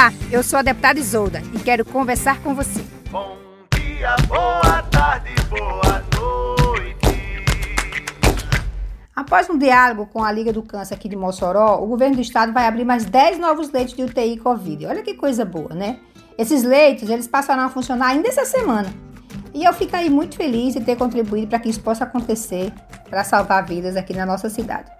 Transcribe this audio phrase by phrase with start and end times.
[0.00, 2.82] Olá, eu sou a deputada Isolda e quero conversar com você.
[3.10, 3.36] Bom
[3.74, 7.44] dia, boa tarde, boa noite.
[9.14, 12.50] Após um diálogo com a Liga do Câncer aqui de Mossoró, o governo do estado
[12.50, 14.86] vai abrir mais 10 novos leitos de UTI Covid.
[14.86, 15.98] Olha que coisa boa, né?
[16.38, 18.88] Esses leitos, eles passarão a funcionar ainda essa semana.
[19.52, 22.72] E eu fico aí muito feliz de ter contribuído para que isso possa acontecer,
[23.10, 24.90] para salvar vidas aqui na nossa cidade.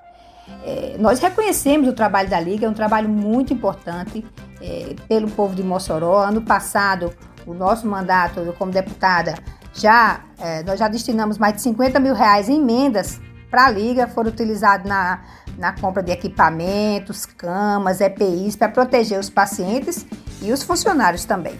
[0.63, 4.23] É, nós reconhecemos o trabalho da Liga, é um trabalho muito importante
[4.61, 6.23] é, pelo povo de Mossoró.
[6.23, 7.13] Ano passado,
[7.47, 9.35] o nosso mandato eu, como deputada,
[9.73, 13.21] já é, nós já destinamos mais de 50 mil reais em emendas
[13.51, 15.23] para a Liga, foram utilizados na,
[15.59, 20.07] na compra de equipamentos, camas, EPIs, para proteger os pacientes
[20.41, 21.59] e os funcionários também.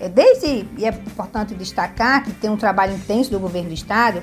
[0.00, 4.22] É, desde, e é importante destacar que tem um trabalho intenso do governo do estado,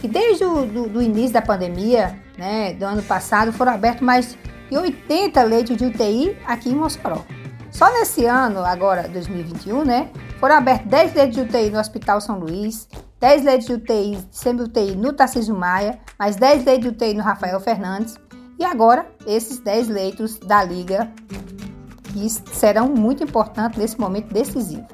[0.00, 4.36] que desde o do, do início da pandemia, né, do ano passado, foram abertos mais
[4.70, 7.24] de 80 leitos de UTI aqui em Mossoró.
[7.78, 12.36] Só nesse ano, agora 2021, né, foram abertos 10 leitos de UTI no Hospital São
[12.36, 12.88] Luís,
[13.20, 17.60] 10 leitos de UTI, semi-UTI no Tarcísio Maia, mais 10 leitos de UTI no Rafael
[17.60, 18.16] Fernandes
[18.58, 21.08] e agora esses 10 leitos da Liga
[22.12, 24.84] que serão muito importantes nesse momento decisivo.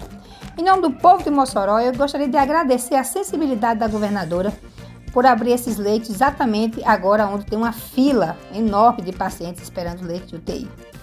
[0.58, 4.52] Em nome do povo de Mossoró, eu gostaria de agradecer a sensibilidade da governadora
[5.10, 10.26] por abrir esses leitos exatamente agora onde tem uma fila enorme de pacientes esperando leite
[10.26, 10.93] de UTI.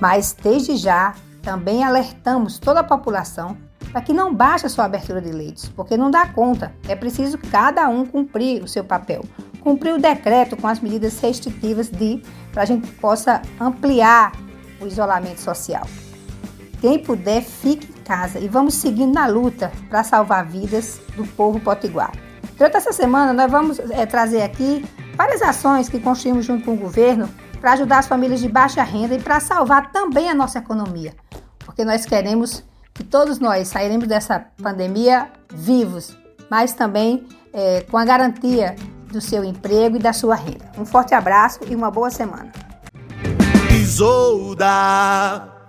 [0.00, 3.56] Mas desde já também alertamos toda a população
[3.92, 6.72] para que não baixe a sua abertura de leitos, porque não dá conta.
[6.88, 9.24] É preciso cada um cumprir o seu papel,
[9.60, 14.32] cumprir o decreto com as medidas restritivas de para a gente possa ampliar
[14.80, 15.86] o isolamento social.
[16.80, 21.60] Quem puder, fique em casa e vamos seguindo na luta para salvar vidas do povo
[21.60, 22.12] potiguar.
[22.56, 26.76] Durante essa semana, nós vamos é, trazer aqui várias ações que construímos junto com o
[26.76, 27.28] governo
[27.60, 31.14] para ajudar as famílias de baixa renda e para salvar também a nossa economia,
[31.58, 36.16] porque nós queremos que todos nós sairemos dessa pandemia vivos,
[36.50, 38.74] mas também é, com a garantia
[39.10, 40.70] do seu emprego e da sua renda.
[40.78, 42.50] Um forte abraço e uma boa semana.
[43.72, 45.59] Isolda.